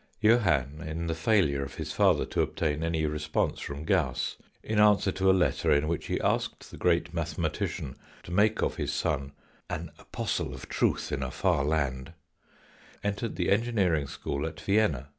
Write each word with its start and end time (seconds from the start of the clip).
Johann, 0.19 0.81
in 0.81 1.05
the 1.05 1.13
failure 1.13 1.61
of 1.61 1.75
his 1.75 1.91
father 1.91 2.25
to 2.25 2.41
obtain 2.41 2.83
any 2.83 3.05
response 3.05 3.59
from 3.59 3.85
Gauss, 3.85 4.35
in 4.63 4.79
answer 4.79 5.11
to 5.11 5.29
a 5.29 5.31
letter 5.31 5.71
in 5.71 5.87
which 5.87 6.07
he 6.07 6.19
asked 6.21 6.71
the 6.71 6.77
great 6.77 7.13
mathematician 7.13 7.95
to 8.23 8.31
make 8.31 8.63
of 8.63 8.77
his 8.77 8.91
son" 8.91 9.31
an 9.79 9.91
apostle 9.99 10.55
of 10.55 10.67
truth 10.67 11.11
in 11.11 11.21
a 11.21 11.29
far 11.29 11.63
land," 11.63 12.13
entered 13.03 13.35
the 13.35 13.51
Engineering 13.51 14.07
School 14.07 14.47
at 14.47 14.59
Vienna. 14.59 15.09